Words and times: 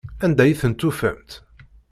Anda 0.25 0.43
i 0.51 0.53
ten-tufamt? 0.61 1.31